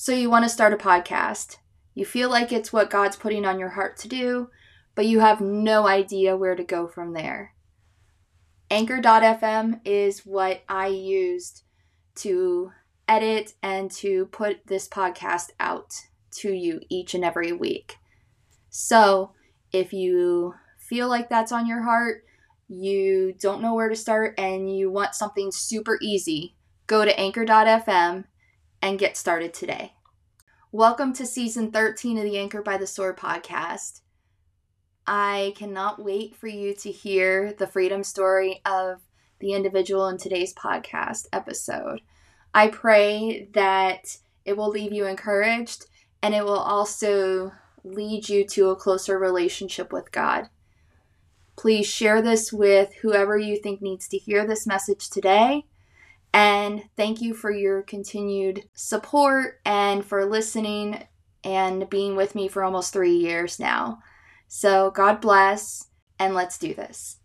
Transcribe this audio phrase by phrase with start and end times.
[0.00, 1.56] So you want to start a podcast.
[1.92, 4.48] You feel like it's what God's putting on your heart to do,
[4.94, 7.56] but you have no idea where to go from there.
[8.70, 11.64] Anchor.fm is what I used
[12.18, 12.70] to
[13.08, 15.92] edit and to put this podcast out
[16.34, 17.96] to you each and every week.
[18.70, 19.32] So,
[19.72, 22.22] if you feel like that's on your heart,
[22.68, 26.54] you don't know where to start, and you want something super easy,
[26.86, 28.26] go to anchor.fm
[28.80, 29.94] and get started today.
[30.70, 34.00] Welcome to season 13 of the Anchor by the Sword podcast.
[35.06, 39.00] I cannot wait for you to hear the freedom story of
[39.40, 42.02] the individual in today's podcast episode.
[42.54, 45.86] I pray that it will leave you encouraged
[46.22, 47.52] and it will also
[47.84, 50.48] lead you to a closer relationship with God.
[51.56, 55.64] Please share this with whoever you think needs to hear this message today
[56.34, 61.02] and thank you for your continued support and for listening
[61.44, 63.98] and being with me for almost three years now.
[64.48, 65.86] So, God bless,
[66.18, 67.18] and let's do this.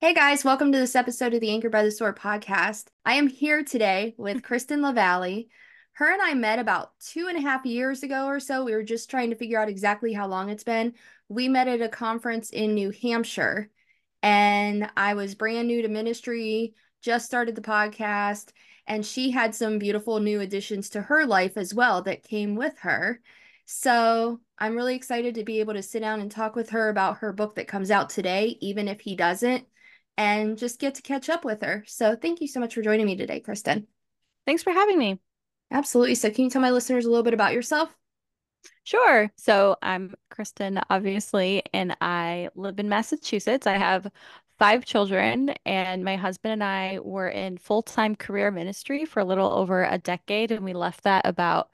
[0.00, 2.86] Hey guys, welcome to this episode of the Anchor by the Sword podcast.
[3.04, 5.46] I am here today with Kristen LaValley.
[5.92, 8.64] Her and I met about two and a half years ago or so.
[8.64, 10.94] We were just trying to figure out exactly how long it's been.
[11.28, 13.70] We met at a conference in New Hampshire,
[14.22, 18.52] and I was brand new to ministry just started the podcast,
[18.86, 22.78] and she had some beautiful new additions to her life as well that came with
[22.78, 23.20] her.
[23.66, 27.18] So I'm really excited to be able to sit down and talk with her about
[27.18, 29.66] her book that comes out today, even if he doesn't,
[30.16, 31.84] and just get to catch up with her.
[31.86, 33.86] So thank you so much for joining me today, Kristen.
[34.46, 35.20] Thanks for having me.
[35.70, 36.14] Absolutely.
[36.14, 37.94] So, can you tell my listeners a little bit about yourself?
[38.84, 39.30] Sure.
[39.36, 43.66] So, I'm Kristen, obviously, and I live in Massachusetts.
[43.66, 44.06] I have
[44.62, 49.24] five children, and my husband and I were in full time career ministry for a
[49.24, 51.68] little over a decade, and we left that about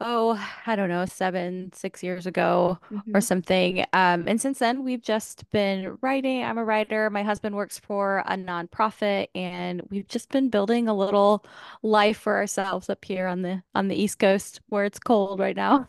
[0.00, 0.36] oh,
[0.66, 3.16] I don't know, seven, six years ago mm-hmm.
[3.16, 3.84] or something.
[3.92, 6.42] Um, and since then, we've just been writing.
[6.42, 7.08] I'm a writer.
[7.08, 11.46] My husband works for a nonprofit, and we've just been building a little
[11.84, 15.54] life for ourselves up here on the on the East Coast where it's cold right
[15.54, 15.88] now.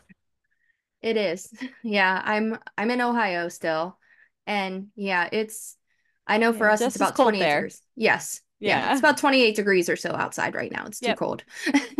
[1.02, 1.52] It is.
[1.82, 3.98] Yeah, I'm I'm in Ohio still.
[4.46, 5.76] And yeah, it's
[6.26, 7.56] I know for yeah, us it's about 28 there.
[7.56, 7.82] degrees.
[7.96, 8.40] Yes.
[8.60, 8.78] Yeah.
[8.78, 8.92] yeah.
[8.92, 10.86] It's about 28 degrees or so outside right now.
[10.86, 11.18] It's too yep.
[11.18, 11.44] cold.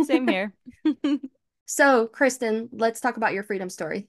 [0.03, 0.53] Same here.
[1.65, 4.07] so, Kristen, let's talk about your freedom story.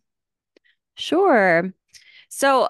[0.95, 1.73] Sure.
[2.29, 2.69] So,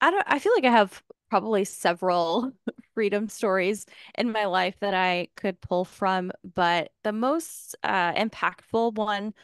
[0.00, 2.52] I don't I feel like I have probably several
[2.94, 3.86] freedom stories
[4.18, 9.34] in my life that I could pull from, but the most uh, impactful one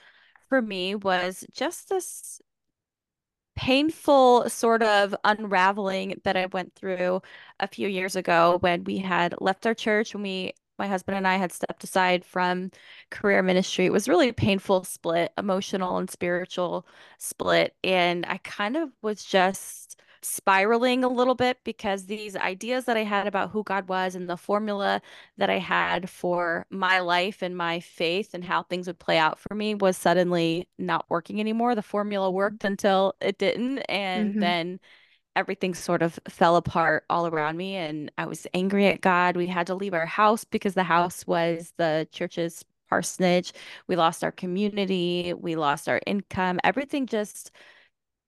[0.48, 2.40] for me was just this
[3.56, 7.22] painful sort of unraveling that I went through
[7.60, 11.26] a few years ago when we had left our church when we my husband and
[11.26, 12.70] I had stepped aside from
[13.10, 13.86] career ministry.
[13.86, 16.86] It was really a painful split, emotional and spiritual
[17.18, 17.74] split.
[17.82, 23.04] And I kind of was just spiraling a little bit because these ideas that I
[23.04, 25.00] had about who God was and the formula
[25.38, 29.38] that I had for my life and my faith and how things would play out
[29.38, 31.74] for me was suddenly not working anymore.
[31.74, 33.78] The formula worked until it didn't.
[33.80, 34.40] And mm-hmm.
[34.40, 34.80] then
[35.36, 37.76] everything sort of fell apart all around me.
[37.76, 39.36] And I was angry at God.
[39.36, 43.52] We had to leave our house because the house was the church's parsonage.
[43.86, 45.34] We lost our community.
[45.34, 46.58] We lost our income.
[46.64, 47.50] Everything just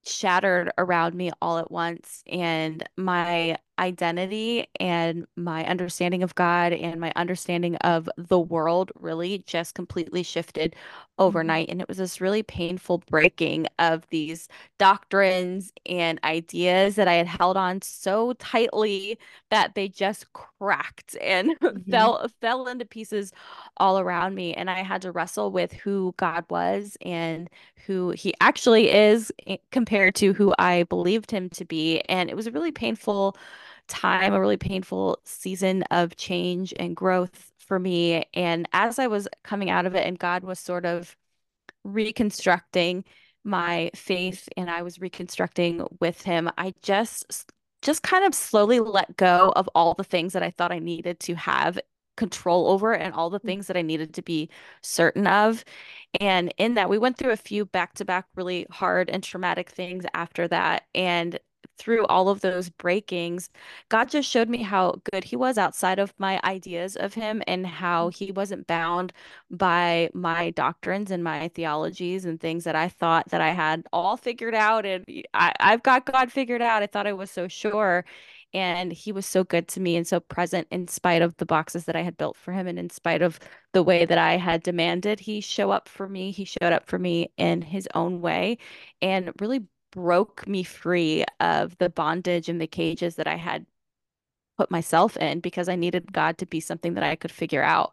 [0.04, 7.00] shattered around me all at once and my identity and my understanding of God and
[7.00, 11.22] my understanding of the world really just completely shifted mm-hmm.
[11.22, 17.14] overnight and it was this really painful breaking of these doctrines and ideas that I
[17.14, 19.18] had held on so tightly
[19.50, 21.90] that they just cracked and mm-hmm.
[21.90, 23.32] fell fell into pieces
[23.76, 27.48] all around me and I had to wrestle with who God was and
[27.86, 32.36] who he actually is eh, compared to who I believed him to be and it
[32.36, 33.36] was a really painful
[33.88, 38.26] time, a really painful season of change and growth for me.
[38.34, 41.16] And as I was coming out of it, and God was sort of
[41.84, 43.04] reconstructing
[43.44, 49.16] my faith and I was reconstructing with him, I just just kind of slowly let
[49.16, 51.78] go of all the things that I thought I needed to have
[52.18, 53.46] control over and all the mm.
[53.46, 54.50] things that I needed to be
[54.82, 55.64] certain of.
[56.20, 59.70] And in that, we went through a few back to back really hard and traumatic
[59.70, 60.84] things after that.
[60.94, 61.38] And
[61.78, 63.50] through all of those breakings,
[63.88, 67.66] God just showed me how good He was outside of my ideas of Him and
[67.66, 69.12] how He wasn't bound
[69.50, 74.16] by my doctrines and my theologies and things that I thought that I had all
[74.16, 76.82] figured out and I, I've got God figured out.
[76.82, 78.04] I thought I was so sure.
[78.54, 81.84] And he was so good to me and so present in spite of the boxes
[81.84, 83.38] that I had built for him and in spite of
[83.72, 86.30] the way that I had demanded he show up for me.
[86.30, 88.58] He showed up for me in his own way
[89.02, 93.66] and really broke me free of the bondage and the cages that I had
[94.56, 97.92] put myself in because I needed God to be something that I could figure out.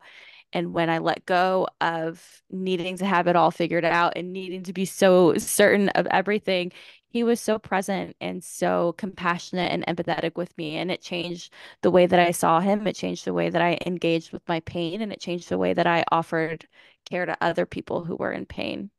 [0.54, 4.64] And when I let go of needing to have it all figured out and needing
[4.64, 6.72] to be so certain of everything,
[7.08, 10.78] he was so present and so compassionate and empathetic with me.
[10.78, 12.88] And it changed the way that I saw him.
[12.88, 15.02] It changed the way that I engaged with my pain.
[15.02, 16.68] And it changed the way that I offered
[17.06, 18.90] care to other people who were in pain.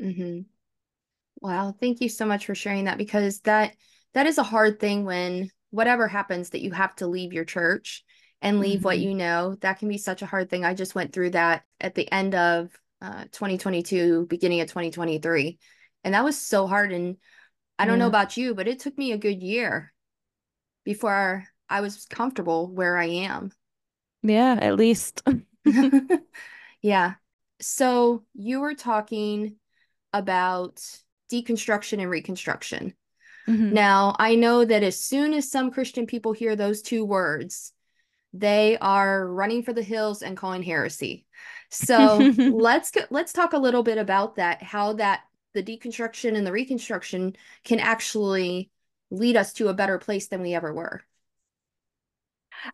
[0.00, 0.40] Mm-hmm.
[1.40, 1.74] Wow.
[1.78, 3.76] Thank you so much for sharing that because that
[4.14, 8.04] that is a hard thing when whatever happens that you have to leave your church
[8.40, 8.84] and leave mm-hmm.
[8.84, 9.56] what you know.
[9.60, 10.64] That can be such a hard thing.
[10.64, 12.70] I just went through that at the end of
[13.02, 15.58] uh, 2022, beginning of 2023.
[16.04, 16.92] And that was so hard.
[16.92, 17.16] And
[17.78, 18.04] I don't yeah.
[18.04, 19.92] know about you, but it took me a good year
[20.84, 23.52] before I was comfortable where I am.
[24.22, 25.22] Yeah, at least.
[26.82, 27.14] yeah.
[27.60, 29.56] So you were talking
[30.12, 30.80] about
[31.30, 32.94] deconstruction and reconstruction.
[33.48, 33.74] Mm-hmm.
[33.74, 37.72] Now, I know that as soon as some Christian people hear those two words,
[38.32, 41.24] they are running for the hills and calling heresy.
[41.70, 45.22] So let's go, let's talk a little bit about that, how that
[45.54, 48.70] the deconstruction and the reconstruction can actually
[49.10, 51.02] lead us to a better place than we ever were.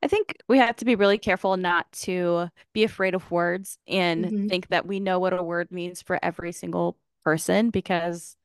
[0.02, 4.24] I think we have to be really careful not to be afraid of words and
[4.24, 4.46] mm-hmm.
[4.48, 8.36] think that we know what a word means for every single person because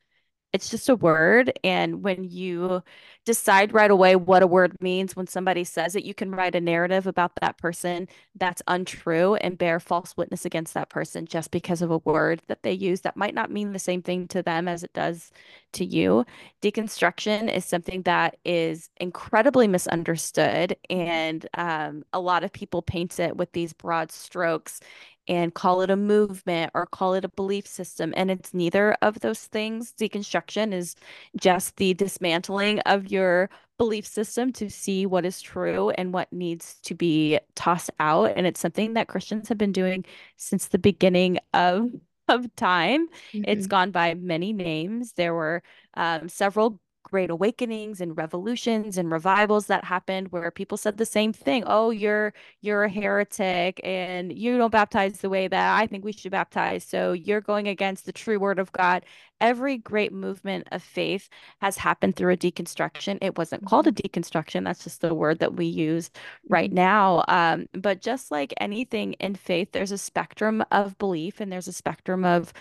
[0.57, 1.54] it's just a word.
[1.63, 2.81] And when you
[3.25, 6.62] decide right away what a word means, when somebody says it, you can write a
[6.62, 11.83] narrative about that person that's untrue and bear false witness against that person just because
[11.83, 14.68] of a word that they use that might not mean the same thing to them
[14.68, 15.31] as it does
[15.74, 16.25] to you.
[16.63, 20.75] Deconstruction is something that is incredibly misunderstood.
[20.89, 24.80] And um, a lot of people paint it with these broad strokes
[25.27, 28.13] and call it a movement or call it a belief system.
[28.15, 29.94] And it's neither of those things.
[29.94, 30.95] Deconstruction is
[31.39, 36.75] just the dismantling of your belief system to see what is true and what needs
[36.83, 38.33] to be tossed out.
[38.35, 41.91] And it's something that Christians have been doing since the beginning of
[42.27, 43.07] of time.
[43.33, 43.44] Mm-hmm.
[43.47, 45.13] It's gone by many names.
[45.13, 45.63] There were
[45.94, 51.31] um, several great awakenings and revolutions and revivals that happened where people said the same
[51.31, 56.04] thing oh you're you're a heretic and you don't baptize the way that i think
[56.04, 59.06] we should baptize so you're going against the true word of god
[59.39, 61.30] every great movement of faith
[61.62, 64.19] has happened through a deconstruction it wasn't called a mm-hmm.
[64.19, 66.10] deconstruction that's just the word that we use
[66.50, 66.75] right mm-hmm.
[66.75, 71.69] now um, but just like anything in faith there's a spectrum of belief and there's
[71.69, 72.51] a spectrum of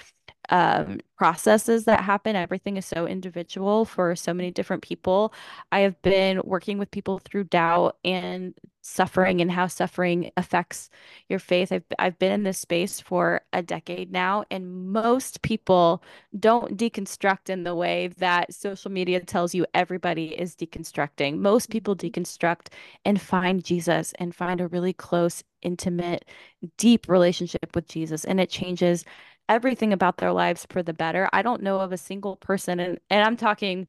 [0.51, 2.37] um, processes that happen.
[2.37, 5.33] Everything is so individual for so many different people.
[5.73, 10.89] I have been working with people through doubt and suffering and how suffering affects
[11.29, 11.73] your faith.
[11.73, 16.03] I've I've been in this space for a decade now, and most people
[16.39, 21.39] don't deconstruct in the way that social media tells you everybody is deconstructing.
[21.39, 22.21] Most people mm-hmm.
[22.21, 22.69] deconstruct
[23.05, 26.25] and find Jesus and find a really close, intimate,
[26.77, 29.05] deep relationship with Jesus, and it changes
[29.49, 31.29] everything about their lives for the better.
[31.33, 33.89] I don't know of a single person, and, and I'm talking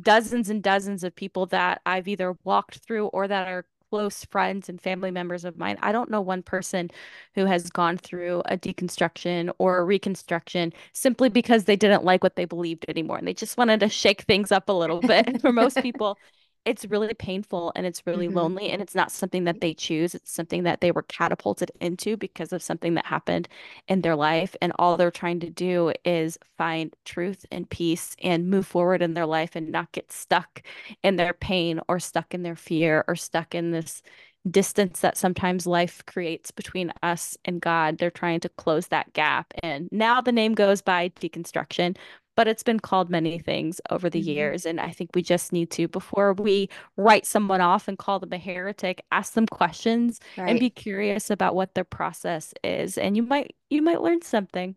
[0.00, 4.70] dozens and dozens of people that I've either walked through or that are close friends
[4.70, 5.76] and family members of mine.
[5.82, 6.90] I don't know one person
[7.34, 12.36] who has gone through a deconstruction or a reconstruction simply because they didn't like what
[12.36, 15.40] they believed anymore and they just wanted to shake things up a little bit.
[15.42, 16.18] For most people,
[16.64, 18.38] it's really painful and it's really mm-hmm.
[18.38, 22.16] lonely and it's not something that they choose it's something that they were catapulted into
[22.16, 23.48] because of something that happened
[23.88, 28.48] in their life and all they're trying to do is find truth and peace and
[28.48, 30.62] move forward in their life and not get stuck
[31.02, 34.02] in their pain or stuck in their fear or stuck in this
[34.50, 37.98] distance that sometimes life creates between us and God.
[37.98, 39.54] They're trying to close that gap.
[39.62, 41.96] And now the name goes by deconstruction,
[42.36, 44.30] but it's been called many things over the mm-hmm.
[44.30, 44.66] years.
[44.66, 48.32] And I think we just need to, before we write someone off and call them
[48.32, 50.48] a heretic, ask them questions right.
[50.48, 52.96] and be curious about what their process is.
[52.98, 54.76] And you might you might learn something.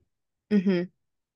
[0.51, 0.83] Mm-hmm.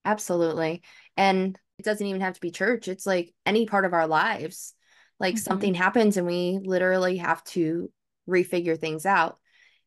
[0.05, 0.81] Absolutely.
[1.17, 2.87] And it doesn't even have to be church.
[2.87, 4.73] It's like any part of our lives.
[5.19, 5.43] Like mm-hmm.
[5.43, 7.91] something happens and we literally have to
[8.27, 9.37] refigure things out.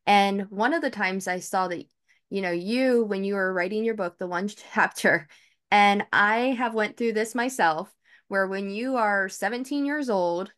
[0.05, 1.85] And one of the times I saw that,
[2.29, 5.27] you know, you when you were writing your book, the one chapter,
[5.73, 7.91] and I have went through this myself
[8.27, 10.51] where when you are 17 years old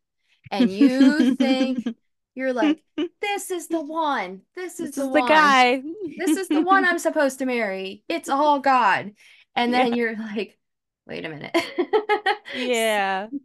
[0.51, 1.87] and you think
[2.35, 2.83] you're like
[3.21, 5.81] this is the one this is, this the, is the guy
[6.17, 9.13] this is the one i'm supposed to marry it's all god
[9.55, 9.95] and then yeah.
[9.95, 10.57] you're like
[11.07, 11.55] wait a minute
[12.53, 13.27] yeah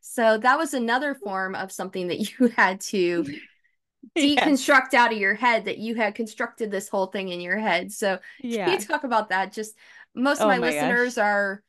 [0.00, 3.26] So that was another form of something that you had to
[4.14, 4.62] Yes.
[4.62, 7.92] deconstruct out of your head that you had constructed this whole thing in your head.
[7.92, 8.78] So can you Yeah.
[8.78, 9.52] talk about that?
[9.52, 9.74] Just
[10.16, 11.18] most of Oh my my listeners gosh.
[11.18, 11.62] are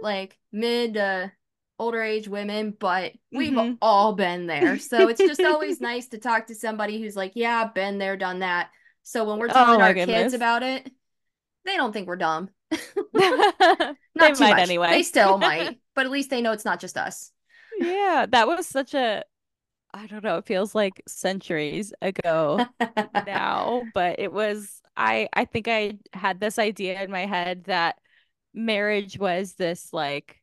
[0.00, 1.28] like mid uh,
[1.78, 3.78] older age women, but we've Mhm.
[3.82, 4.78] all been there.
[4.78, 8.16] So it's just always nice to talk to somebody who's like, yeah, I've been there,
[8.16, 8.70] done that.
[9.02, 10.90] So when we're Oh telling my our kids about it,
[11.64, 12.50] they don't think we're dumb.
[14.18, 14.58] They Not too might much.
[14.58, 14.90] anyway.
[14.90, 17.32] They still might, but at least they know it's not just us.
[17.76, 19.24] Yeah, that was such a,
[19.94, 22.66] I don't know, it feels like centuries ago
[23.14, 28.00] now, but it was I I think I had this idea in my head that
[28.54, 30.40] marriage was this like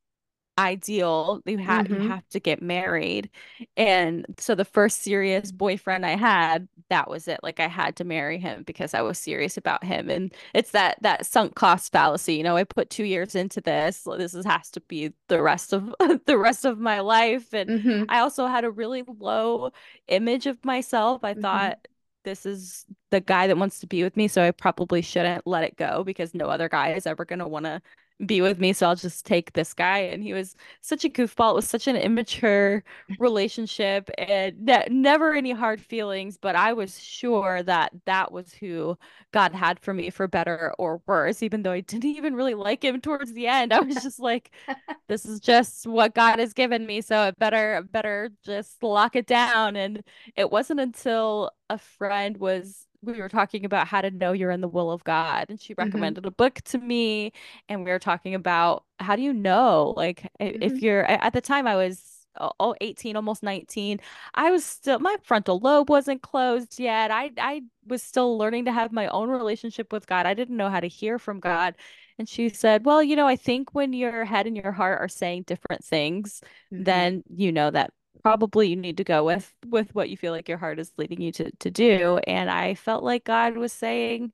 [0.58, 3.30] ideal you have you hmm have to get married.
[3.78, 8.04] And so the first serious boyfriend I had that was it like I had to
[8.04, 10.10] marry him because I was serious about him.
[10.10, 14.04] And it's that that sunk cost fallacy you know I put 2 years into this
[14.18, 15.94] this is, has to be the rest of
[16.26, 17.54] the rest of my life.
[17.54, 19.72] And hmm I also had a really low
[20.08, 21.24] image of myself.
[21.24, 21.88] I hmm thought
[22.24, 25.64] this is the guy that wants to be with me so I probably shouldn't let
[25.64, 27.82] it go because no other guy is ever going to want to
[28.26, 30.00] be with me, so I'll just take this guy.
[30.00, 31.52] And he was such a goofball.
[31.52, 32.84] It was such an immature
[33.20, 38.98] relationship and ne never any hard feelings, but I was sure that that was who
[39.32, 42.84] God had for me for better or worse, even though I didn't even really like
[42.84, 43.74] him towards the end.
[43.74, 44.52] I was just like,
[45.08, 49.28] this is just what God has given me, so I better better just lock it
[49.28, 49.76] down.
[49.76, 50.04] And
[50.36, 54.62] it wasn't until a friend was we were talking about how to know you're in
[54.62, 57.34] the will of God, and she hmm recommended a book to me
[57.70, 61.42] and we were talking about how do you know like if hmm you're at the
[61.42, 62.28] time I was
[62.60, 64.00] oh 18 almost 19
[64.36, 68.72] I was still my frontal lobe wasn't closed yet I I was still learning to
[68.72, 71.76] have my own relationship with God I didn't know how to hear from God
[72.18, 75.08] and she said well you know I think when your head and your heart are
[75.10, 76.42] saying different things
[76.72, 80.32] hmm then you know that probably you need to go with with what you feel
[80.34, 83.74] like your heart is leading you to to do and I felt like God was
[83.74, 84.34] saying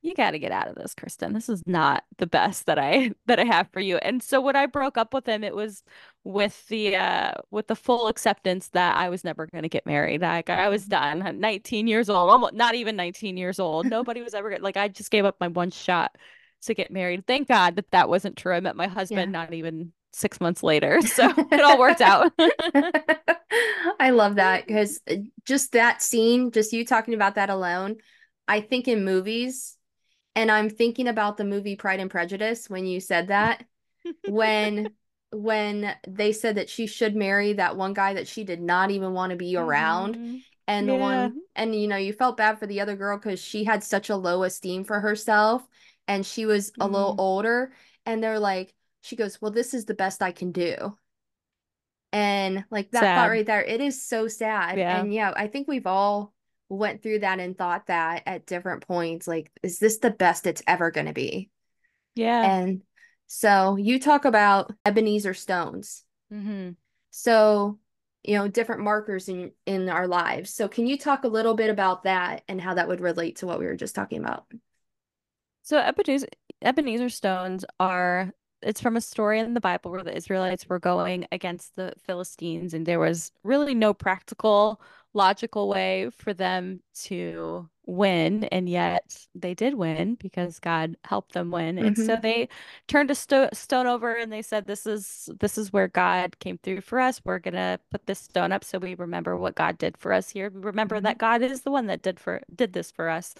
[0.00, 1.32] you got to get out of this, Kristen.
[1.32, 3.96] This is not the best that I that I have for you.
[3.98, 5.82] And so when I broke up with him, it was
[6.24, 10.22] with the uh with the full acceptance that I was never going to get married.
[10.22, 11.22] Like I was done.
[11.22, 13.86] I'm 19 years old, almost not even 19 years old.
[13.90, 16.16] Nobody was ever like I just gave up my one shot
[16.62, 17.26] to get married.
[17.26, 18.54] Thank God that that wasn't true.
[18.54, 19.40] I met my husband Yeah.
[19.40, 22.32] not even six months later, so it all worked out.
[23.98, 25.00] I love that because
[25.44, 27.96] just that scene, just you talking about that alone,
[28.46, 29.76] I think in movies,
[30.36, 33.64] and I'm thinking about the movie Pride and Prejudice when you said that,
[34.26, 34.90] when
[35.32, 39.12] when they said that she should marry that one guy that she did not even
[39.14, 42.66] want to be around, hmm and the one, and you know, you felt bad for
[42.66, 45.66] the other girl because she had such a low esteem for herself,
[46.08, 47.18] and she was a little Mm.
[47.18, 47.72] older,
[48.06, 50.96] and they're like, she goes, "Well, this is the best I can do."
[52.12, 54.78] And like that thought right there, it is so sad.
[54.78, 55.00] Yeah.
[55.00, 56.32] And yeah, I think we've all
[56.68, 60.62] went through that and thought that at different points, like, is this the best it's
[60.66, 61.50] ever going to be?
[62.14, 62.42] Yeah.
[62.42, 62.82] And
[63.26, 66.04] so you talk about Ebenezer stones.
[66.30, 66.70] hmm
[67.10, 67.78] So,
[68.24, 70.52] you know, different markers in in our lives.
[70.52, 73.46] So can you talk a little bit about that and how that would relate to
[73.46, 74.46] what we were just talking about?
[75.62, 76.28] So Ebenezer,
[76.62, 81.26] Ebenezer stones are it's from a story in the Bible where the Israelites were going
[81.32, 84.80] against the Philistines and there was really no practical,
[85.14, 91.50] logical way for them to win, and yet they did win because God helped them
[91.50, 91.78] win.
[91.78, 92.20] And so Mm-hmm.
[92.22, 92.48] they
[92.86, 96.58] turned a sto stone over and they said, "This is this is where God came
[96.58, 97.20] through for us.
[97.24, 100.50] We're gonna put this stone up so we remember what God did for us here.
[100.50, 101.00] Remember Mm-hmm.
[101.00, 103.34] that God is the one that did for did this for us."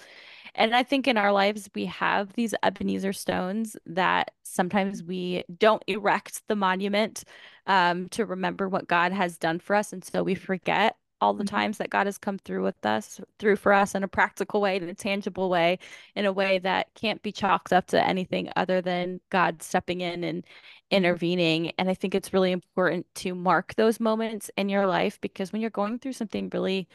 [0.54, 5.82] And I think in our lives, we have these Ebenezer stones that sometimes we don't
[5.86, 7.24] erect the monument
[7.66, 9.92] um, to remember what God has done for us.
[9.92, 11.44] And so we forget all the Mm-hmm.
[11.44, 14.76] times that God has come through with us, through for us in a practical way,
[14.76, 15.78] in a tangible way,
[16.14, 20.24] in a way that can't be chalked up to anything other than God stepping in
[20.24, 20.44] and
[20.90, 21.72] intervening.
[21.78, 25.60] And I think it's really important to mark those moments in your life because when
[25.60, 26.88] you're going through something really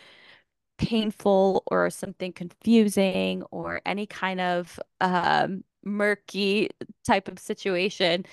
[0.78, 6.70] painful or something confusing or any kind of um, murky
[7.06, 8.26] type of situation,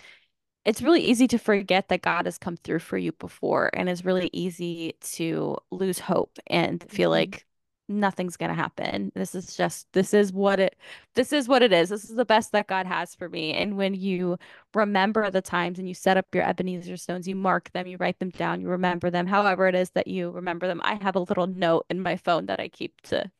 [0.64, 4.04] it's really easy to forget that God has come through for you before, and it's
[4.04, 7.10] really easy to lose hope and feel Mm-hmm.
[7.10, 7.46] like
[7.88, 9.10] nothing's gonna happen.
[9.14, 10.76] This is just this is what it
[11.14, 11.88] this is what it is.
[11.88, 13.52] This is the best that God has for me.
[13.54, 14.38] And when you
[14.74, 18.18] remember the times and you set up your Ebenezer stones, you mark them, you write
[18.20, 20.80] them down, you remember them, however it is that you remember them.
[20.84, 23.30] I have a little note in my phone that I keep to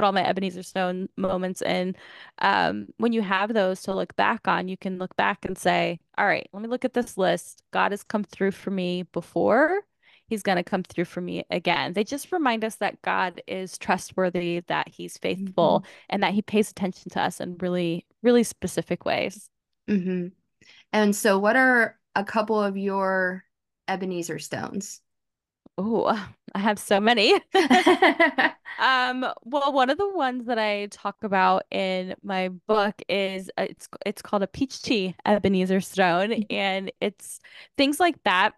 [0.00, 1.94] put all my Ebenezer Stone moments in.
[2.38, 6.00] Um, when you have those to look back on, you can look back and say,
[6.16, 7.62] all right, let me look at this list.
[7.70, 9.82] God has come through for me before.
[10.26, 11.92] He's going to come through for me again.
[11.92, 15.92] They just remind us that God is trustworthy, that he's faithful, mm-hmm.
[16.08, 19.50] and that he pays attention to us in really, really specific ways.
[19.88, 20.28] Mm-hmm.
[20.94, 23.44] And so, what are a couple of your
[23.86, 25.02] Ebenezer stones?
[25.78, 27.34] Oh, I have so many.
[28.80, 33.66] um, well, one of the ones that I talk about in my book is uh,
[33.70, 36.52] it's it's called a peach tea Ebenezer stone, mm-hmm.
[36.52, 37.40] and it's
[37.76, 38.52] things like that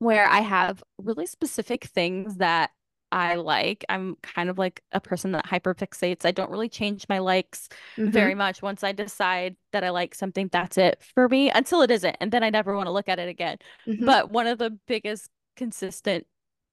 [0.00, 2.70] where I have really specific things that
[3.10, 3.84] I like.
[3.88, 6.24] I'm kind of like a person that hyperfixates.
[6.24, 8.10] I don't really change my likes mm-hmm.
[8.10, 8.62] very much.
[8.62, 12.16] Once I decide that I like something, that's it for me until it isn't.
[12.20, 13.58] And then I never want to look at it again.
[13.86, 14.04] Mm-hmm.
[14.04, 16.26] But one of the biggest consistent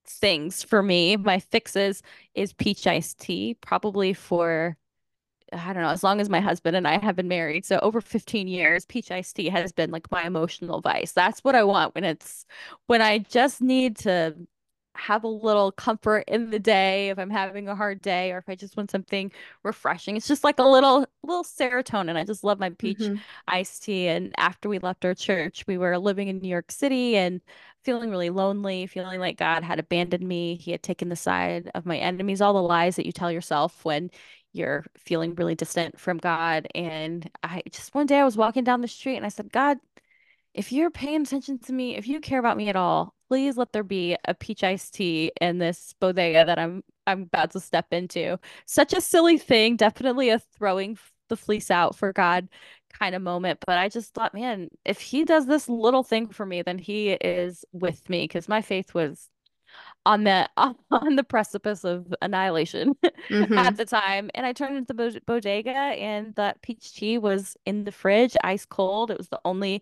[0.08, 2.02] things for me, my fixes
[2.36, 4.78] is peach iced tea, probably for
[5.54, 7.66] I don't know, as long as my husband and I have been married.
[7.66, 11.12] So over 15 years, peach iced tea has been like my emotional vice.
[11.12, 12.46] That's what I want when it's
[12.88, 14.36] when I just need to
[14.96, 18.48] have a little comfort in the day if I'm having a hard day or if
[18.48, 19.32] I just want something
[19.64, 20.16] refreshing.
[20.16, 22.16] It's just like a little little serotonin.
[22.16, 23.16] I just love my peach mm-hmm.
[23.48, 24.08] iced tea.
[24.08, 27.42] And after we left our church, we were living in New York City and
[27.84, 30.56] feeling really lonely, feeling like God had abandoned me.
[30.56, 33.84] He had taken the side of my enemies, all the lies that you tell yourself
[33.86, 34.10] when
[34.54, 36.68] you're feeling really distant from God.
[36.74, 39.78] And I just one day I was walking down the street and I said, God,
[40.54, 43.72] if you're paying attention to me, if you care about me at all, please let
[43.72, 47.88] there be a peach iced tea in this bodega that I'm I'm about to step
[47.92, 48.40] into.
[48.66, 50.98] Such a silly thing, definitely a throwing
[51.30, 52.48] the fleece out for God
[53.00, 56.46] kind of moment, but I just thought, man, if he does this little thing for
[56.46, 59.30] me, then he is with me because my faith was
[60.06, 62.96] on the on the precipice of annihilation
[63.30, 63.58] mm-hmm.
[63.58, 67.84] at the time and i turned into the bodega and that peach tea was in
[67.84, 69.82] the fridge ice cold it was the only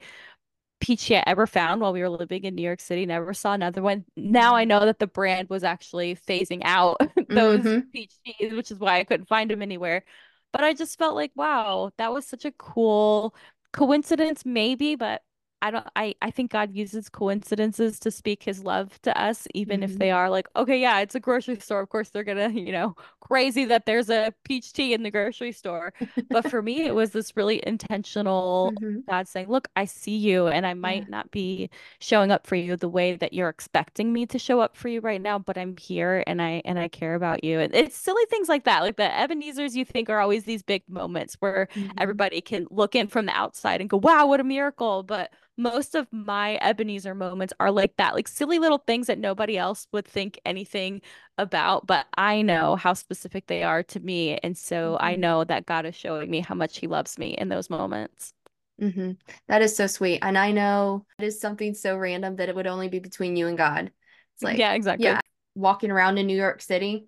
[0.84, 3.06] peach I ever found while we were living in New York City.
[3.06, 4.04] Never saw another one.
[4.18, 6.98] Now I know that the brand was actually phasing out
[7.30, 8.56] those mm-hmm.
[8.58, 10.04] which is why I couldn't find them anywhere.
[10.52, 13.34] But I just felt like, wow, that was such a cool
[13.72, 15.24] coincidence, maybe, but
[15.64, 19.80] I don't I I think God uses coincidences to speak his love to us even
[19.80, 19.92] mm-hmm.
[19.92, 22.60] if they are like okay yeah it's a grocery store of course they're going to
[22.60, 25.94] you know crazy that there's a peach tea in the grocery store
[26.30, 29.00] but for me it was this really intentional mm-hmm.
[29.10, 31.10] God saying look I see you and I might yeah.
[31.10, 34.76] not be showing up for you the way that you're expecting me to show up
[34.76, 37.74] for you right now but I'm here and I and I care about you and
[37.74, 41.36] it's silly things like that like the Ebenezer's you think are always these big moments
[41.40, 41.92] where mm-hmm.
[41.98, 45.96] everybody can look in from the outside and go wow what a miracle but most
[45.96, 50.06] of my Ebenezer moments are like that, like silly little things that nobody else would
[50.06, 51.02] think anything
[51.38, 54.38] about, but I know how specific they are to me.
[54.38, 55.06] And so mm-hmm.
[55.06, 58.34] I know that God is showing me how much He loves me in those moments.
[58.82, 59.12] Mm-hmm.
[59.48, 60.20] That is so sweet.
[60.22, 63.48] And I know it is something so random that it would only be between you
[63.48, 63.92] and God.
[64.36, 65.06] It's like, yeah, exactly.
[65.06, 65.20] Yeah,
[65.54, 67.08] walking around in New York City,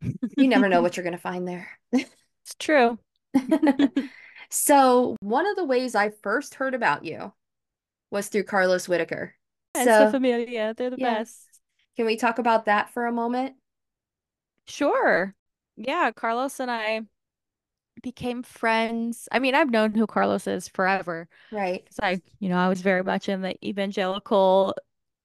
[0.00, 1.68] you never know what you're going to find there.
[1.92, 2.98] it's true.
[4.50, 7.32] so, one of the ways I first heard about you
[8.10, 9.34] was through Carlos Whitaker.
[9.74, 11.14] And so, Familia, they're the yeah.
[11.14, 11.46] best.
[11.96, 13.54] Can we talk about that for a moment?
[14.66, 15.34] Sure.
[15.76, 17.02] Yeah, Carlos and I
[18.02, 19.28] became friends.
[19.30, 21.28] I mean, I've known who Carlos is forever.
[21.52, 21.84] Right.
[21.84, 24.74] Because I, you know, I was very much in the evangelical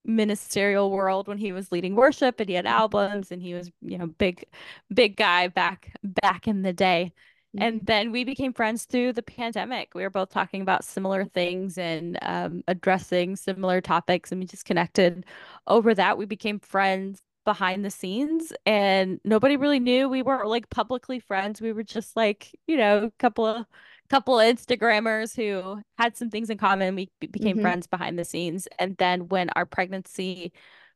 [0.04, 3.98] ministerial world when he was leading worship and he had albums and he was, you
[3.98, 4.46] know, big,
[4.94, 7.14] big guy back back in the day.
[7.58, 7.86] And mm-hmm.
[7.86, 9.94] then we became friends through the pandemic.
[9.94, 14.66] We were both talking about similar things and um, addressing similar topics, and we just
[14.66, 15.26] connected
[15.68, 16.18] over that.
[16.18, 21.62] We became friends behind the scenes, and nobody really knew we weren't like publicly friends.
[21.62, 23.66] We were just like, you know, a couple of
[24.10, 26.96] couple of Instagrammers who had some things in common.
[26.96, 27.62] We became mm-hmm.
[27.62, 30.52] friends behind the scenes, and then when our pregnancy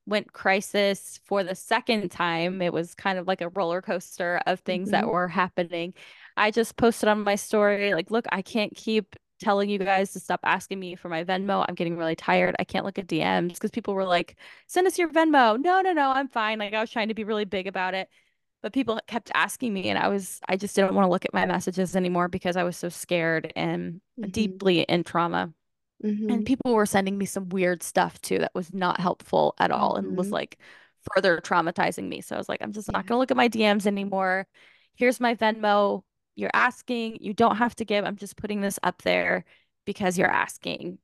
[0.10, 4.60] went crisis for the second time, it was kind of like a roller coaster of
[4.62, 5.06] things mm-hmm.
[5.06, 5.93] that were happening.
[6.36, 10.19] I just posted on my story, like, look, I can't keep telling you guys to
[10.19, 11.65] stop asking me for my Venmo.
[11.67, 12.56] I'm getting really tired.
[12.60, 14.36] I can't look at DMs because people were like,
[14.67, 15.60] send us your Venmo.
[15.60, 16.60] No, no, no, I'm fine.
[16.60, 18.10] Like I was trying to be really big about it.
[18.62, 21.34] But people kept asking me and I was I just didn't want to look at
[21.34, 24.32] my messages anymore because I was so scared and mm-hmm.
[24.32, 25.54] deeply in trauma.
[26.03, 26.29] Mm-hmm.
[26.29, 29.95] And people were sending me some weird stuff too that was not helpful at all
[29.95, 30.07] mm-hmm.
[30.07, 30.35] and was mm-hmm.
[30.35, 30.59] like
[31.13, 32.21] further traumatizing me.
[32.21, 32.97] So I was like, I'm just yeah.
[32.97, 34.47] not gonna look at my DMs anymore.
[34.95, 36.03] Here's my Venmo
[36.39, 37.17] you're asking.
[37.19, 38.05] You don't have to give.
[38.05, 39.43] I'm just putting this up there
[39.85, 40.97] because you're asking.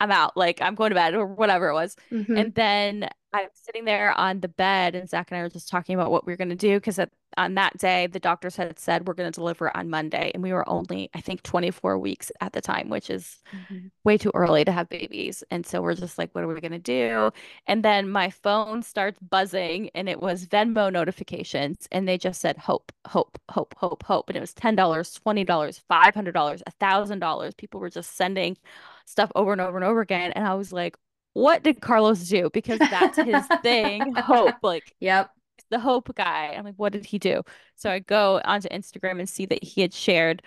[0.00, 0.36] I'm out.
[0.36, 1.96] Like I'm going to bed or whatever it was.
[2.12, 2.36] Mm-hmm.
[2.36, 5.96] And then I'm sitting there on the bed, and Zach and I were just talking
[5.96, 7.00] about what we were going to do because
[7.36, 10.52] on that day, the doctors had said we're going to deliver on Monday, and we
[10.52, 13.86] were only, I think, 24 weeks at the time, which is Mm-hmm.
[14.04, 15.42] way too early to have babies.
[15.50, 17.30] And so we're just like, what are we going to do?
[17.66, 22.56] And then my phone starts buzzing, and it was Venmo notifications, and they just said
[22.56, 24.28] hope, hope, hope, hope, hope.
[24.28, 27.56] And it was $10, $20, $500, a $1,000.
[27.56, 28.56] People were just sending
[29.04, 30.32] stuff over and over and over again.
[30.32, 30.96] And I was like,
[31.32, 32.50] what did Carlos do?
[32.52, 34.14] Because that's his thing.
[34.14, 35.30] Hope, like, Yep.
[35.70, 36.54] the hope guy.
[36.56, 37.42] I'm like, what did he do?
[37.76, 40.42] So I go onto Instagram and see that he had shared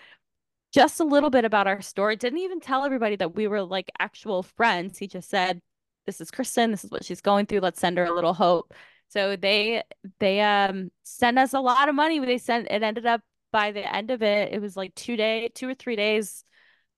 [0.73, 2.15] just a little bit about our story.
[2.15, 4.97] Didn't even tell everybody that we were like actual friends.
[4.97, 5.61] He just said,
[6.05, 7.61] This is Kristen, this is what she's going through.
[7.61, 8.73] Let's send her a little hope.
[9.09, 9.83] So they
[10.19, 12.19] they um sent us a lot of money.
[12.19, 15.49] They sent it ended up by the end of it, it was like two day,
[15.55, 16.43] two or three days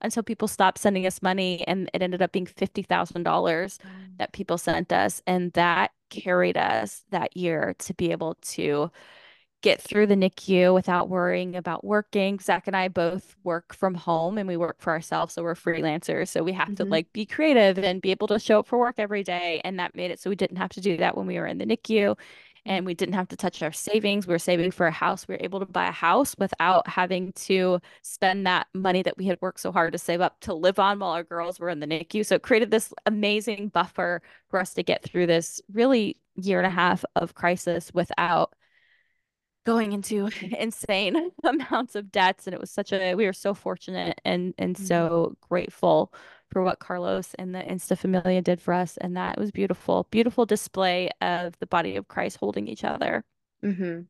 [0.01, 3.79] until people stopped sending us money and it ended up being $50,000
[4.17, 8.91] that people sent us and that carried us that year to be able to
[9.61, 12.39] get through the NICU without worrying about working.
[12.39, 16.29] Zach and I both work from home and we work for ourselves, so we're freelancers.
[16.29, 16.91] So we have to Mhm.
[16.91, 19.59] like be creative and be able to show up for work every day.
[19.65, 21.57] And that made it so we didn't have to do that when we were in
[21.57, 22.15] the NICU
[22.69, 24.27] and we didn't have to touch our savings.
[24.27, 25.27] We were saving for a house.
[25.27, 29.25] We were able to buy a house without having to spend that money that we
[29.25, 31.81] had worked so hard to save up to live on while our girls were in
[31.81, 32.25] the NICU.
[32.25, 36.67] So it created this amazing buffer for us to get through this really year and
[36.67, 38.53] a half of crisis without
[39.65, 40.29] going into
[40.59, 44.75] insane amounts of debts and it was such a we were so fortunate and and
[44.75, 44.87] Mhm.
[44.87, 46.13] so grateful
[46.49, 50.45] for what Carlos and the Insta Familia did for us and that was beautiful beautiful
[50.45, 53.23] display of the body of Christ holding each other
[53.63, 54.01] Mm-hmm.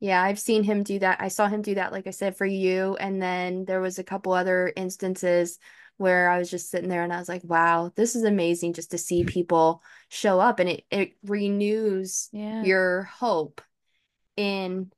[0.00, 1.20] Yeah, I've seen him do that.
[1.22, 2.96] I saw him do that, like I said, for you.
[3.00, 5.58] And then there was a couple other instances
[5.98, 8.92] where I was just sitting there and I was like, wow, this is amazing just
[8.92, 13.62] to see people show up and it, it renews yeah your hope
[14.36, 14.92] in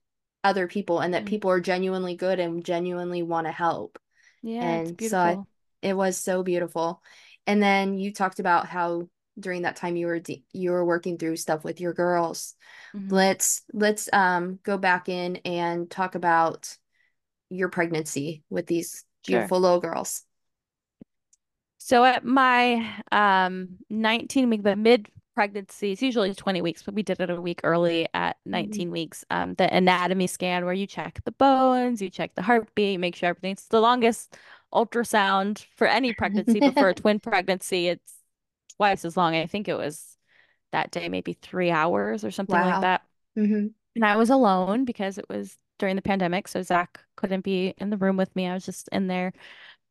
[0.45, 1.27] other people and that Mm.
[1.27, 3.99] people are genuinely good and genuinely want to help.
[4.43, 5.39] yeah it's And so I,
[5.87, 7.01] it was so beautiful.
[7.47, 11.17] And then you talked about how during that time you were de- you were working
[11.17, 12.55] through stuff with your girls.
[12.93, 13.11] Mhm.
[13.13, 16.77] Let's let's um go back in and talk about
[17.51, 19.41] your pregnancy with these Sure.
[19.43, 20.25] beautiful little girls.
[21.79, 27.03] So at my um 19 week, the mid pregnancy, it's usually 20 weeks, but we
[27.03, 29.25] did it a week early at 19 weeks.
[29.31, 33.29] Um, the anatomy scan where you check the bones, you check the heartbeat, make sure
[33.29, 34.37] everything's the longest
[34.77, 38.15] ultrasound for any pregnancy, but for a twin pregnancy, it's
[38.77, 39.35] twice as long.
[39.37, 40.19] I think it was
[40.73, 42.63] that day, maybe three hours or something Wow.
[42.63, 43.03] like that.
[43.37, 47.75] hmm And I was alone because it was during the pandemic, so Zach couldn't be
[47.79, 48.47] in the room with me.
[48.47, 49.33] I was just in there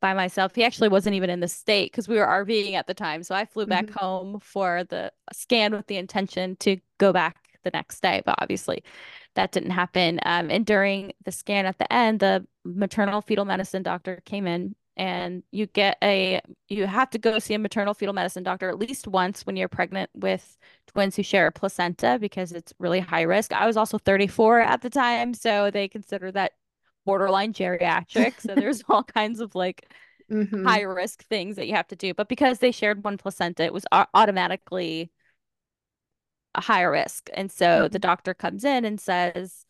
[0.00, 0.54] by myself.
[0.54, 3.22] He actually wasn't even in the state because we were RVing at the time.
[3.24, 3.92] So I flew back Mhm.
[3.92, 8.84] home for the scan with the intention to go back the next day, but obviously
[9.36, 10.20] that didn't happen.
[10.24, 14.76] Um, and during the scan at the end, the maternal fetal medicine doctor came in
[14.98, 18.78] and you get a you have to go see a maternal fetal medicine doctor at
[18.78, 23.22] least once when you're pregnant with twins who share a placenta because it's really high
[23.22, 23.52] risk.
[23.52, 26.52] I was also 34 at the time, so they consider that
[27.04, 28.40] borderline geriatric.
[28.40, 29.86] So there's all kinds of like
[30.28, 32.14] hmm high risk things that you have to do.
[32.14, 35.10] But because they shared one placenta, it was au- automatically
[36.56, 37.28] a higher risk.
[37.34, 39.64] And so the doctor comes in and says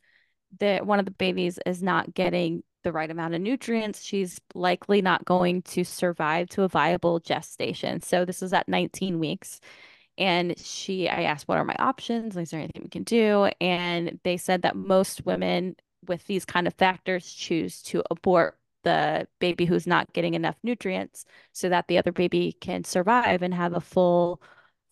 [0.60, 4.02] that one of the babies is not getting the right amount of nutrients.
[4.02, 8.00] She's likely not going to survive to a viable gestation.
[8.00, 9.60] So this is at 19 weeks.
[10.18, 12.36] And she, I asked, what are my options?
[12.36, 13.50] Is there anything we can do?
[13.60, 19.26] And they said that most women with these kind of factors choose to abort the
[19.40, 23.74] baby who's not getting enough nutrients so that the other baby can survive and have
[23.74, 24.40] a full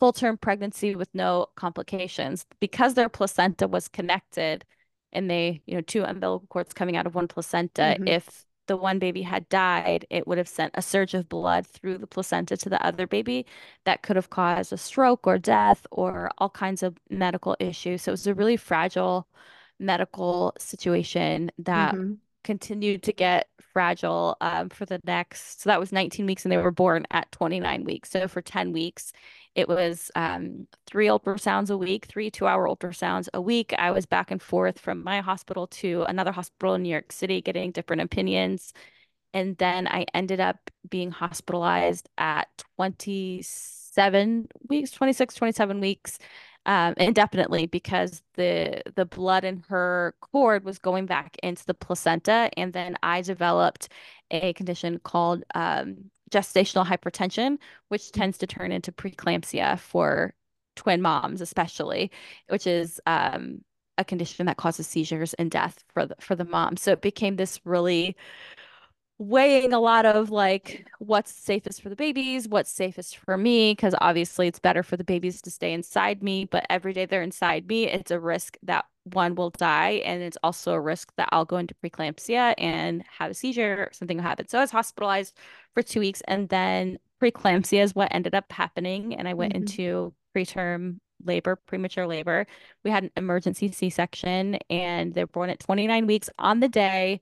[0.00, 4.64] full term pregnancy with no complications because their placenta was connected
[5.12, 7.96] and they, you know, two umbilical cords coming out of one placenta.
[7.98, 8.06] Mhm.
[8.06, 11.98] If the one baby had died, it would have sent a surge of blood through
[11.98, 13.46] the placenta to the other baby
[13.84, 18.02] that could have caused a stroke or death or all kinds of medical issues.
[18.02, 19.28] So it was a really fragile
[19.78, 25.62] medical situation that hmm continued to get fragile um, for the next.
[25.62, 28.10] So that was 19 weeks, and they were born at 29 weeks.
[28.10, 29.12] So for 10 weeks,
[29.54, 33.72] it was um, three ultrasounds a week, three two-hour ultrasounds a week.
[33.78, 37.40] I was back and forth from my hospital to another hospital in New York City,
[37.40, 38.72] getting different opinions.
[39.32, 46.18] And then I ended up being hospitalized at 27 weeks, 26, 27 weeks,
[46.66, 52.50] um, indefinitely because the the blood in her cord was going back into the placenta.
[52.56, 53.88] And then I developed
[54.30, 60.34] a condition called um, gestational hypertension, which tends to turn into preeclampsia for
[60.76, 62.10] twin moms, especially,
[62.48, 63.60] which is um,
[63.98, 66.76] a condition that causes seizures and death for the for the mom.
[66.76, 68.16] So it became this really
[69.18, 73.94] weighing a lot of like what's safest for the babies, what's safest for me, because
[74.00, 77.68] obviously it's better for the babies to stay inside me, but every day they're inside
[77.68, 81.44] me, it's a risk that one will die, and it's also a risk that I'll
[81.44, 84.48] go into preeclampsia and have a seizure, or something will happen.
[84.48, 85.36] So I was hospitalized
[85.74, 89.54] for two weeks, and then preeclampsia is what ended up happening, and I went Mm-hmm.
[89.54, 92.46] into preterm labor, premature labor.
[92.84, 97.20] We had an emergency C-section, and they're born at 29 weeks on the day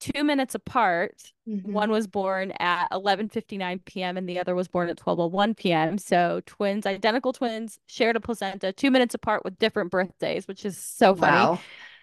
[0.00, 1.32] two minutes apart.
[1.48, 1.72] Mm-hmm.
[1.72, 4.16] One was born at 11:59 p.m.
[4.16, 5.98] and the other was born at 12:01 p.m.
[5.98, 10.78] So twins, identical twins, shared a placenta, two minutes apart with different birthdays, which is
[10.78, 11.36] so funny.
[11.36, 11.60] Wow.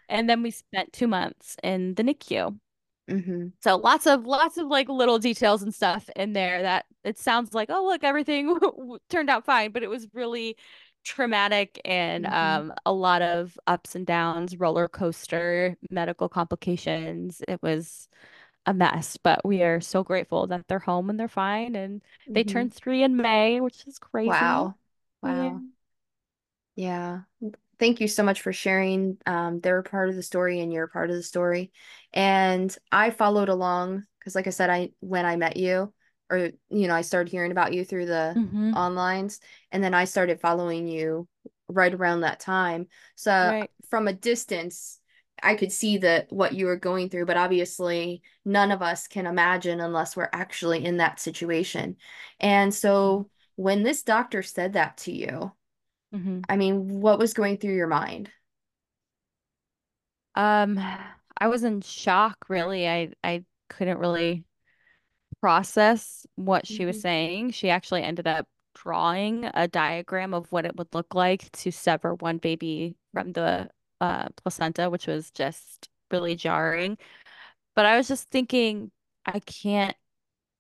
[0.10, 2.58] And then we spent two months in the NICU.
[3.10, 3.48] Mm-hmm.
[3.62, 7.54] So lots of lots of like little details and stuff in there that it sounds
[7.54, 8.58] like, oh look, everything
[9.10, 10.56] turned out fine, but it was really
[11.04, 12.28] traumatic and Mhm.
[12.28, 17.42] um, a lot of ups and downs, roller coaster, medical complications.
[17.48, 18.08] It was
[18.66, 21.76] a mess, but we are so grateful that they're home and they're fine.
[21.76, 22.02] And
[22.36, 22.44] they Mhm.
[22.44, 24.66] turned three in May, which is crazy.
[24.66, 24.76] Wow.
[25.24, 25.52] Yeah.
[25.52, 25.64] Wow.
[26.76, 27.22] Yeah.
[27.80, 29.18] Thank you so much for sharing.
[29.26, 31.72] Um, they're part of the story and you're part of the story.
[32.14, 35.94] And I followed along because, like I said, I when I met you,
[36.30, 38.76] or you know, I started hearing about you through the Mhm.
[38.76, 39.40] onlines,
[39.72, 41.28] and then I started following you
[41.68, 42.88] right around that time.
[43.16, 43.70] So Right.
[43.90, 45.00] from a distance,
[45.42, 49.26] I could see that what you were going through, but obviously none of us can
[49.28, 51.98] imagine unless we're actually in that situation.
[52.40, 55.52] And so when this doctor said that to you,
[56.12, 56.48] Mhm.
[56.50, 58.32] I mean, what was going through your mind?
[60.36, 60.80] Um,
[61.38, 62.88] I was in shock, really.
[62.88, 64.46] I I couldn't really
[65.44, 67.02] process what she was Mhm.
[67.02, 67.52] saying.
[67.52, 72.16] She actually ended up drawing a diagram of what it would look like to sever
[72.16, 73.70] one baby from the
[74.02, 76.98] uh, placenta, which was just really jarring.
[77.76, 78.92] But I was just thinking,
[79.26, 79.96] I can't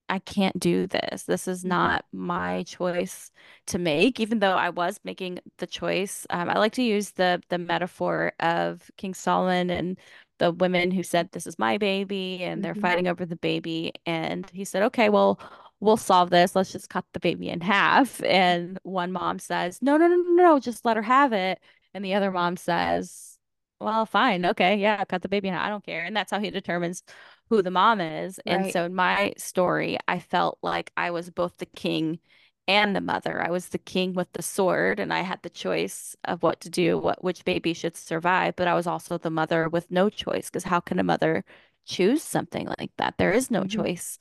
[0.10, 1.24] I can't do this.
[1.24, 1.69] This is Mhm.
[1.69, 3.32] not my choice
[3.67, 6.28] to make, even though I was making the choice.
[6.30, 10.00] Um, I like to use the the metaphor of King Solomon and
[10.39, 12.82] the women who said, "This is my baby," and they're Mhm.
[12.82, 13.93] fighting over the baby.
[14.06, 15.39] And he said, "Okay, well,
[15.80, 16.56] we'll solve this.
[16.56, 20.32] Let's just cut the baby in half." And one mom says, "No, no, no, no,
[20.43, 21.60] no, just let her have it."
[21.93, 23.38] And the other mom says,
[23.80, 25.65] "Well, fine, okay, yeah, cut the baby in half.
[25.65, 27.04] I don't care." And that's how he determines
[27.50, 28.39] who the mom is.
[28.48, 32.19] And so in my story, I felt like I was both the king
[32.67, 33.41] and the mother.
[33.45, 36.69] I was the king with the sword, and I had the choice of what to
[36.69, 40.49] do, what which baby should survive, but I was also the mother with no choice,
[40.49, 41.43] because how can a mother
[41.86, 43.17] choose something like that?
[43.17, 43.69] There is no Mhm.
[43.69, 44.17] choice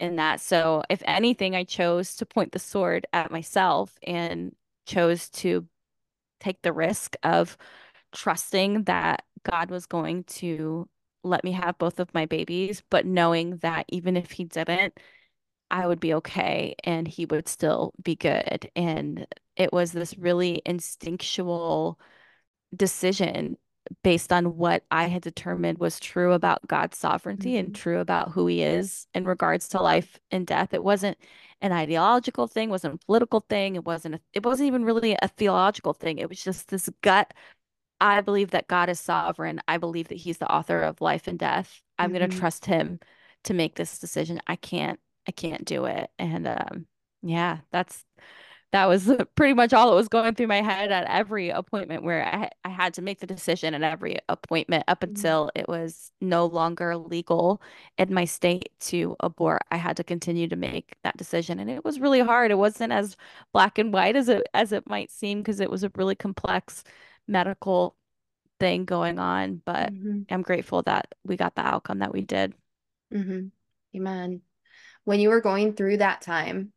[0.00, 0.40] in that.
[0.40, 4.54] So if anything, I chose to point the sword at myself and
[4.86, 5.68] chose to
[6.40, 7.56] take the risk of
[8.12, 10.88] trusting that God was going to
[11.24, 14.98] let me have both of my babies, but knowing that even if he didn't,
[15.70, 18.70] I would be okay and he would still be good.
[18.76, 21.98] And it was this really instinctual
[22.74, 23.56] decision
[24.02, 27.74] based on what I had determined was true about God's sovereignty and Mhm.
[27.74, 30.74] true about who he is in regards to life and death.
[30.74, 31.18] It wasn't
[31.60, 35.28] an ideological thing, wasn't a political thing, it wasn't a, it wasn't even really a
[35.28, 36.18] theological thing.
[36.18, 37.34] It was just this gut
[38.00, 39.60] I believe that God is sovereign.
[39.68, 41.82] I believe that he's the author of life and death.
[41.98, 43.00] I'm going to trust him
[43.44, 44.40] to make this decision.
[44.46, 46.10] I can't I can't do it.
[46.18, 46.86] And um
[47.22, 48.04] yeah, that's
[48.72, 52.24] that was pretty much all that was going through my head at every appointment where
[52.26, 55.04] I I had to make the decision at every appointment up Mhm.
[55.04, 57.62] until it was no longer legal
[57.98, 59.62] in my state to abort.
[59.70, 62.50] I had to continue to make that decision and it was really hard.
[62.50, 63.16] It wasn't as
[63.52, 66.84] black and white as it as it might seem because it was a really complex
[67.28, 67.96] medical
[68.60, 70.26] thing going on, but Mhm.
[70.30, 72.54] I'm grateful that we got the outcome that we did.
[73.10, 73.52] Mhm.
[73.94, 74.42] Amen.
[75.04, 76.72] When you were going through that time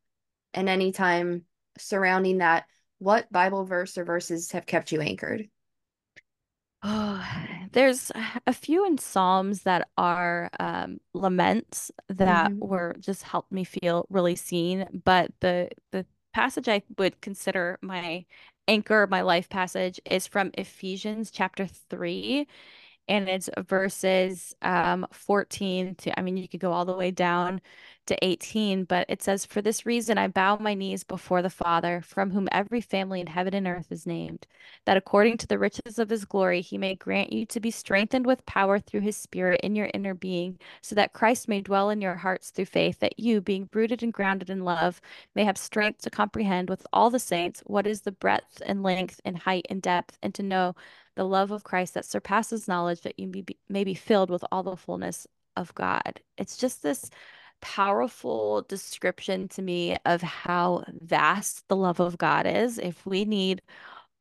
[0.54, 1.46] and any time
[1.78, 2.68] surrounding that,
[3.00, 5.50] what Bible verse or verses have kept you anchored?
[6.84, 7.26] Oh,
[7.72, 8.12] there's
[8.46, 12.62] a few in Psalms that are um, laments that Mhm.
[12.62, 15.02] were just helped me feel really seen.
[15.06, 18.26] But the the passage I would consider my
[18.68, 22.48] anchor, my life passage, is from Ephesians chapter three,
[23.08, 27.62] and it's verses um 14 to I mean you could go all the way down
[28.08, 32.02] to 18, but it says, For this reason I bow my knees before the Father,
[32.02, 34.48] from whom every family in heaven and earth is named,
[34.86, 38.26] that according to the riches of his glory he may grant you to be strengthened
[38.26, 42.02] with power through his Spirit in your inner being, so that Christ may dwell in
[42.02, 45.02] your hearts through faith, that you, being rooted and grounded in love,
[45.36, 49.20] may have strength to comprehend with all the saints what is the breadth and length
[49.26, 50.76] and height and depth, and to know
[51.18, 54.78] the love of Christ that surpasses knowledge, that you may be, filled with all the
[54.78, 55.28] fullness
[55.58, 56.22] of God.
[56.38, 57.10] It's just this
[57.60, 62.78] powerful description to me of how vast the love of God is.
[62.78, 63.64] If we need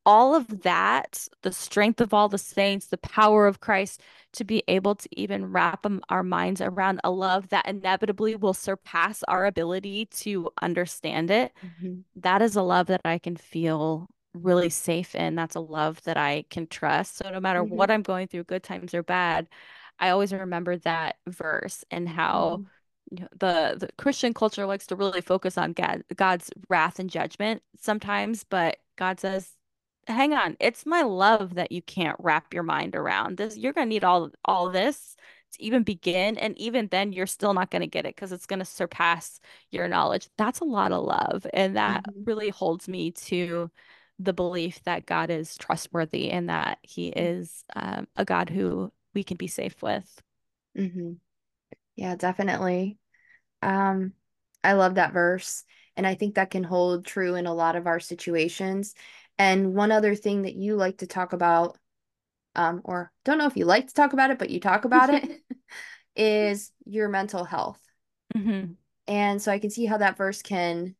[0.06, 4.00] all of that, the strength of all the saints, the power of Christ,
[4.32, 9.22] to be able to even wrap our minds around a love that inevitably will surpass
[9.24, 11.52] our ability to understand it.
[11.64, 11.94] Mm-hmm.
[12.16, 14.08] That is a love that I can feel
[14.42, 15.34] really safe in.
[15.34, 17.16] That's a love that I can trust.
[17.16, 17.74] So no matter mm-hmm.
[17.74, 19.48] what I'm going through, good times or bad,
[19.98, 22.68] I always remember that verse and how mm-hmm
[23.10, 27.10] you know, the the Christian culture likes to really focus on God, God's wrath and
[27.10, 29.52] judgment sometimes, but God says,
[30.08, 33.36] "Hang on, it's my love that you can't wrap your mind around.
[33.36, 35.16] This you're going to need all all this
[35.52, 38.46] to even begin, and even then you're still not going to get it because it's
[38.46, 42.24] going to surpass your knowledge." That's a lot of love, and that mm-hmm.
[42.24, 43.70] really holds me to
[44.18, 47.18] the belief that God is trustworthy and that He mm-hmm.
[47.18, 50.22] is um, a God who we can be safe with.
[50.76, 51.12] Mm-hmm.
[51.96, 52.98] Yeah, definitely.
[53.62, 54.12] Um,
[54.62, 55.64] I love that verse.
[55.96, 58.94] And I think that can hold true in a lot of our situations.
[59.38, 61.78] And one other thing that you like to talk about,
[62.54, 65.10] um, or don't know if you like to talk about it, but you talk about
[65.12, 65.40] it,
[66.16, 67.80] is your mental health.
[68.34, 68.72] Mm-hmm.
[69.08, 70.94] And so I can see how that verse can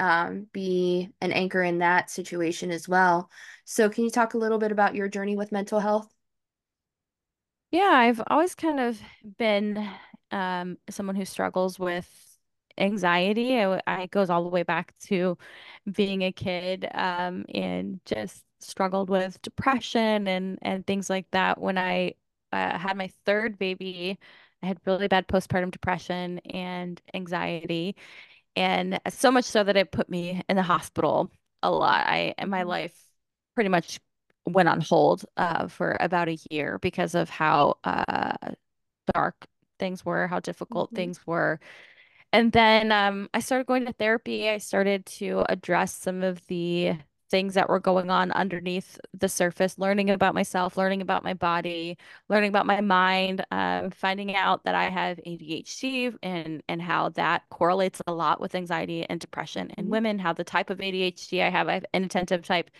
[0.00, 3.30] um, be an anchor in that situation as well.
[3.64, 6.12] So, can you talk a little bit about your journey with mental health?
[7.70, 9.00] Yeah, I've always kind of
[9.38, 9.88] been
[10.30, 12.08] um, someone who struggles with
[12.78, 13.58] anxiety.
[13.60, 15.38] I, it goes all the way back to
[15.90, 21.60] being a kid um, and just struggled with depression and and things like that.
[21.60, 22.14] When I
[22.52, 24.18] uh, had my third baby,
[24.62, 27.96] I had really bad postpartum depression and anxiety,
[28.56, 31.30] and so much so that it put me in the hospital
[31.62, 32.06] a lot.
[32.06, 32.68] I and my mm-hmm.
[32.68, 32.98] life
[33.54, 34.00] pretty much
[34.46, 38.34] went on hold uh, for about a year because of how uh,
[39.14, 39.46] dark
[39.78, 40.96] things were, how difficult mm-hmm.
[40.96, 41.60] things were.
[42.32, 44.48] And then um, I started going to therapy.
[44.48, 46.94] I started to address some of the
[47.32, 51.96] things that were going on underneath the surface, learning about myself, learning about my body,
[52.28, 57.44] learning about my mind, uh, finding out that I have ADHD and and how that
[57.48, 59.92] correlates a lot with anxiety and depression in mm-hmm.
[59.92, 60.18] women.
[60.18, 62.70] How the type of ADHD I have, I have inattentive type,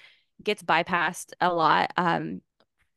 [0.44, 1.92] gets bypassed a lot.
[1.96, 2.42] Um,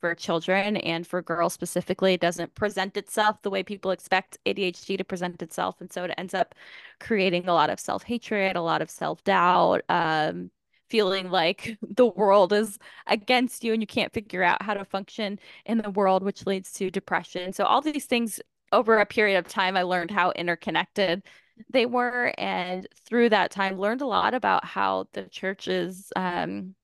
[0.02, 4.98] for children and for girls specifically it doesn't present itself the way people expect ADHD
[4.98, 6.54] to present itself and so it ends up
[7.00, 10.52] creating a lot of self-hatred a lot of self-doubt um,
[10.96, 15.38] feeling like the world is against you and you can't figure out how to function
[15.66, 17.52] in the world which leads to depression.
[17.52, 18.40] So all these things
[18.72, 21.24] over a period of time I learned how interconnected
[21.70, 22.34] they were.
[22.38, 26.76] And through that time learned a lot about how the church is um,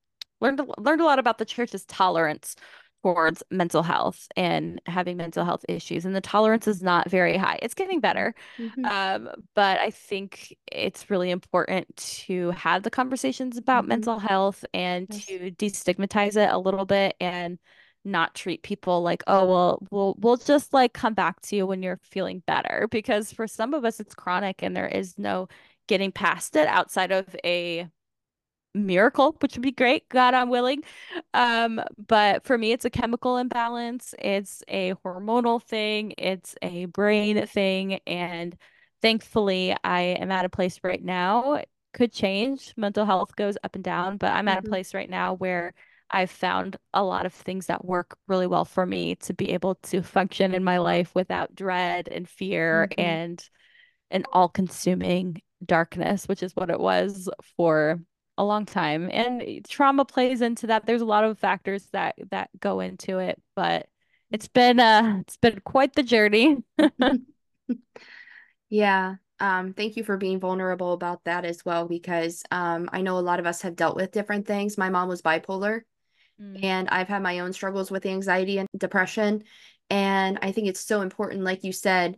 [0.41, 2.58] learned learned a lot about the church's tolerance
[3.04, 7.58] towards mental health and having mental health issues and the tolerance is not very high
[7.62, 8.86] it's getting better mm-hmm.
[8.86, 13.90] um, but i think it's really important to have the conversations about mm-hmm.
[13.90, 15.26] mental health and yes.
[15.26, 17.58] to destigmatize it a little bit and
[18.04, 21.84] not treat people like oh well we'll we'll just like come back to you when
[21.84, 25.48] you're feeling better because for some of us it's chronic and there is no
[25.88, 27.88] getting past it outside of a
[28.74, 30.08] miracle, which would be great.
[30.10, 30.84] God, I'm willing.
[31.34, 34.16] Um, but for me, it's a chemical imbalance.
[34.20, 36.14] It's a hormonal thing.
[36.18, 38.00] It's a brain thing.
[38.08, 38.56] And
[39.02, 41.56] thankfully, I am at a place right now.
[41.56, 42.74] It could change.
[42.78, 44.68] Mental health goes up and down, but I'm at mm-hmm.
[44.68, 45.74] a place right now where
[46.10, 49.76] I've found a lot of things that work really well for me to be able
[49.76, 53.02] to function in my life without dread and fear mm-hmm.
[53.02, 53.50] and
[54.10, 58.00] an all-consuming darkness, which is what it was for
[58.41, 60.88] a long time and trauma plays into that.
[60.88, 63.88] There's a lot of factors that that go into it but
[64.32, 66.58] it's been uh it's been quite the journey.
[68.69, 73.17] Yeah um thank you for being vulnerable about that as well because um i know
[73.17, 74.77] a lot of us have dealt with different things.
[74.77, 75.82] My mom was bipolar
[76.41, 76.63] mm.
[76.63, 79.43] and i've had my own struggles with anxiety and depression
[79.89, 82.17] and i think it's so important like you said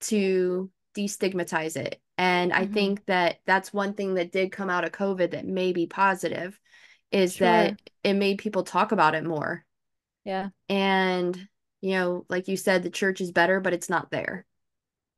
[0.00, 2.62] to destigmatize it and mm-hmm.
[2.62, 5.86] I think that that's one thing that did come out of COVID that may be
[5.86, 6.60] positive
[7.10, 7.46] is sure.
[7.46, 9.64] that it made people talk about it more.
[10.24, 10.50] Yeah.
[10.68, 11.48] And,
[11.80, 14.44] you know, like you said, the church is better, but it's not there.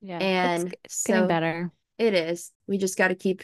[0.01, 0.18] Yeah.
[0.18, 1.73] And it's, it's getting so better.
[1.99, 2.53] it is.
[2.68, 3.43] We just got to keep,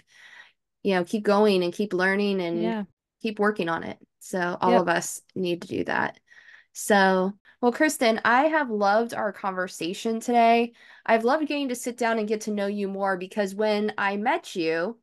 [0.85, 2.85] you know, keep going and keep learning and Yeah.
[3.23, 3.99] keep working on it.
[4.21, 4.81] So all Yep.
[4.83, 6.21] of us need to do that.
[6.75, 10.73] So, well, Kristen, I have loved our conversation today.
[11.05, 14.17] I've loved getting to sit down and get to know you more because when I
[14.17, 14.99] met you,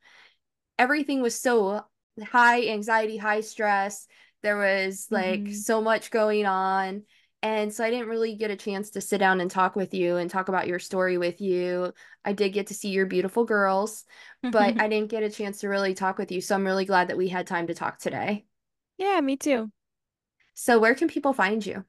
[0.79, 1.85] everything was so
[2.23, 4.07] high anxiety, high stress.
[4.41, 5.53] There was like Mhm.
[5.53, 7.03] so much going on.
[7.41, 10.17] And so I didn't really get a chance to sit down and talk with you
[10.17, 11.93] and talk about your story with you.
[12.23, 14.05] I did get to see your beautiful girls,
[14.51, 16.41] but I didn't get a chance to really talk with you.
[16.41, 18.45] So I'm really glad that we had time to talk today.
[18.97, 19.71] Yeah, me too.
[20.53, 21.85] So where can people find you?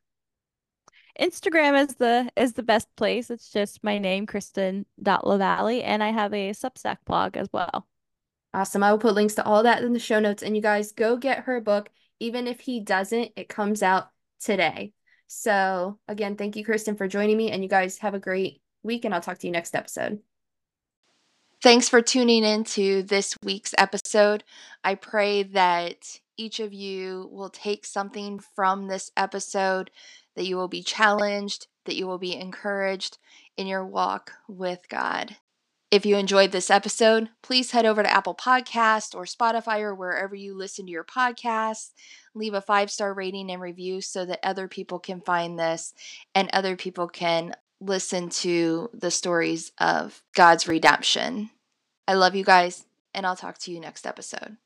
[1.20, 3.30] Instagram is the is the best place.
[3.30, 7.86] It's just my name, Kristen.LaValley, and I have a Substack blog as well.
[8.54, 8.82] Awesome.
[8.82, 10.42] I will put links to all that in the show notes.
[10.42, 11.90] And you guys go get her book.
[12.20, 14.08] Even if he doesn't, it comes out
[14.40, 14.92] today.
[15.26, 17.50] So, again, thank you, Kristen, for joining me.
[17.50, 19.04] And you guys have a great week.
[19.04, 20.20] And I'll talk to you next episode.
[21.62, 24.44] Thanks for tuning in to this week's episode.
[24.84, 29.90] I pray that each of you will take something from this episode,
[30.37, 33.18] that you will be challenged, that you will be encouraged
[33.57, 35.37] in your walk with God.
[35.91, 40.34] If you enjoyed this episode, please head over to Apple Podcast or Spotify or wherever
[40.34, 41.91] you listen to your podcasts.
[42.34, 45.95] Leave a five star rating and review so that other people can find this
[46.34, 51.51] and other people can listen to the stories of God's redemption.
[52.09, 52.84] I love you guys,
[53.14, 54.57] and I'll talk to you next episode.